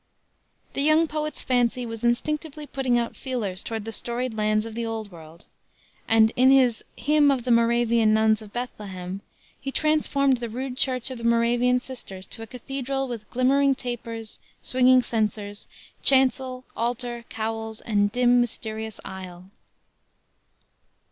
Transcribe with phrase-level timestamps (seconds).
[0.73, 4.83] The young poet's fancy was instinctively putting out feelers toward the storied lands of the
[4.83, 5.45] Old World,
[6.07, 9.21] and in his Hymn of the Moravian Nuns of Bethlehem
[9.59, 14.39] he transformed the rude church of the Moravian sisters to a cathedral with "glimmering tapers,"
[14.63, 15.67] swinging censers,
[16.01, 19.51] chancel, altar, cowls and "dim mysterious aisle."